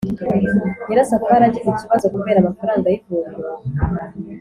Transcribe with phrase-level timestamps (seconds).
[0.85, 3.51] nyirasafari agize ikibazo kubera amafaranga y’ivuriro,